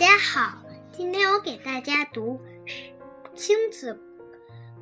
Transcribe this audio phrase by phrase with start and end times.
[0.00, 0.56] 家好，
[0.92, 2.40] 今天我给大家读
[3.34, 4.00] 亲子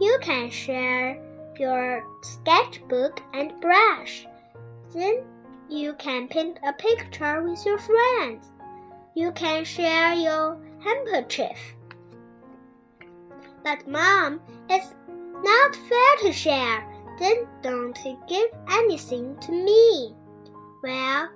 [0.00, 1.20] You can share
[1.58, 4.26] your sketchbook and brush.
[4.94, 5.24] Then
[5.68, 8.46] you can paint a picture with your friends.
[9.14, 11.58] You can share your handkerchief.
[13.64, 14.40] But mom,
[14.70, 14.94] it's
[15.42, 16.86] not fair to share.
[17.18, 20.14] Then don't give anything to me.
[20.82, 21.28] Well,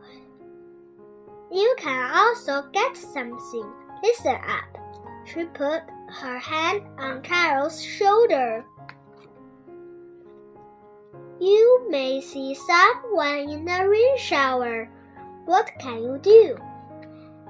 [1.50, 3.72] you can also get something.
[4.02, 4.78] Listen up.
[5.24, 5.82] She put
[6.20, 8.64] her hand on Carol's shoulder.
[11.40, 14.90] You may see someone in the rain shower.
[15.46, 16.58] What can you do?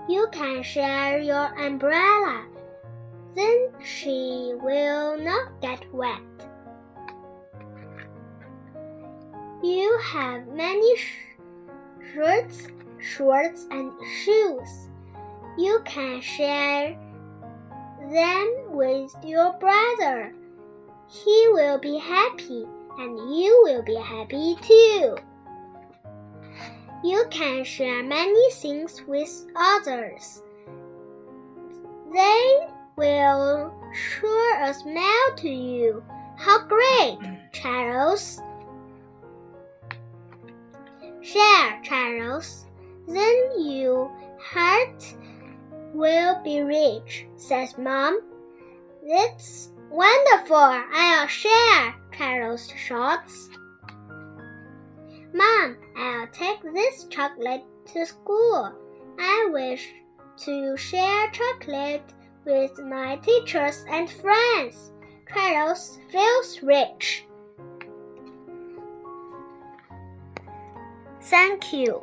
[0.08, 2.46] You can share your umbrella.
[3.34, 6.20] Then she will not get wet.
[9.62, 11.10] You have many sh
[12.14, 12.68] shirts,
[13.00, 13.90] shorts, and
[14.22, 14.88] shoes.
[15.58, 16.96] You can share
[18.10, 20.32] them with your brother.
[21.08, 22.66] He will be happy,
[22.98, 25.16] and you will be happy too.
[27.02, 30.42] You can share many things with others.
[32.12, 36.02] They will sure a smile to you.
[36.36, 37.18] How great,
[37.52, 38.40] Charles!
[41.22, 42.66] Share, Charles.
[43.06, 45.14] Then your heart
[45.92, 48.20] will be rich, says Mom.
[49.06, 50.56] That's wonderful.
[50.56, 53.48] I'll share, Charles shorts.
[55.32, 57.64] Mom, I'll take this chocolate
[57.94, 58.74] to school.
[59.18, 59.88] I wish
[60.44, 62.04] to share chocolate
[62.44, 64.92] with my teachers and friends.
[65.32, 67.24] Charles feels rich.
[71.22, 72.02] Thank you.